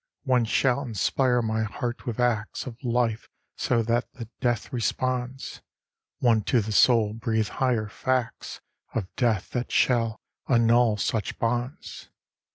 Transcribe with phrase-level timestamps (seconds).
[0.23, 5.61] One shall inspire my heart with acts Of life so that the death responds;
[6.17, 8.61] One to the soul breathe higher facts
[8.95, 10.19] Of death that shall
[10.49, 12.09] annul such bonds.